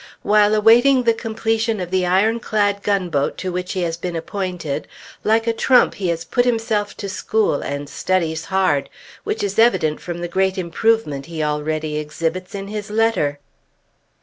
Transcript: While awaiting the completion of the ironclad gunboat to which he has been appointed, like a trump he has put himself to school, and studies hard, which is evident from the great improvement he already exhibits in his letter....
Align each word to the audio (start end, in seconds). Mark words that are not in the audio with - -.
While 0.23 0.55
awaiting 0.55 1.03
the 1.03 1.13
completion 1.13 1.79
of 1.79 1.91
the 1.91 2.07
ironclad 2.07 2.81
gunboat 2.81 3.37
to 3.37 3.51
which 3.51 3.73
he 3.73 3.83
has 3.83 3.97
been 3.97 4.15
appointed, 4.15 4.87
like 5.23 5.45
a 5.45 5.53
trump 5.53 5.93
he 5.93 6.07
has 6.07 6.25
put 6.25 6.43
himself 6.43 6.97
to 6.97 7.07
school, 7.07 7.61
and 7.61 7.87
studies 7.87 8.45
hard, 8.45 8.89
which 9.23 9.43
is 9.43 9.59
evident 9.59 9.99
from 10.01 10.21
the 10.21 10.27
great 10.27 10.57
improvement 10.57 11.27
he 11.27 11.43
already 11.43 11.97
exhibits 11.99 12.55
in 12.55 12.67
his 12.69 12.89
letter.... 12.89 13.37